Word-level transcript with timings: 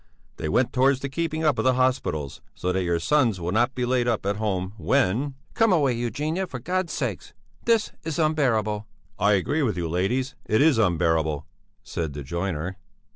They 0.37 0.49
went 0.49 0.73
towards 0.73 1.01
the 1.01 1.09
keeping 1.09 1.43
up 1.43 1.59
of 1.59 1.63
the 1.63 1.75
hospitals, 1.75 2.41
so 2.55 2.71
that 2.73 2.83
your 2.83 2.99
sons 2.99 3.39
will 3.39 3.51
not 3.51 3.75
be 3.75 3.85
laid 3.85 4.07
up 4.07 4.25
at 4.25 4.37
home 4.37 4.73
when...." 4.77 5.35
"Come 5.53 5.71
away, 5.71 5.93
Eugenia, 5.93 6.47
for 6.47 6.57
God's 6.57 6.91
sake! 6.91 7.33
This 7.65 7.91
is 8.03 8.17
unbearable!" 8.17 8.87
"I 9.19 9.33
agree 9.33 9.61
with 9.61 9.77
you, 9.77 9.87
ladies, 9.87 10.33
it 10.47 10.59
is 10.59 10.79
unbearable," 10.79 11.45
said 11.83 12.13
the 12.13 12.23
joiner. 12.23 12.77